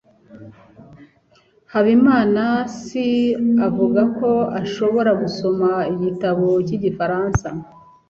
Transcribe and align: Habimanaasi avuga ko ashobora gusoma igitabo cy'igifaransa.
Habimanaasi 1.71 3.07
avuga 3.67 4.01
ko 4.17 4.31
ashobora 4.61 5.11
gusoma 5.21 5.69
igitabo 5.93 6.45
cy'igifaransa. 6.65 7.47